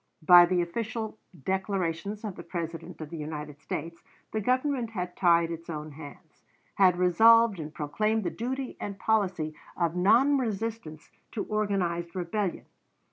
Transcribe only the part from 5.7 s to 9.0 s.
hands had resolved and proclaimed the duty and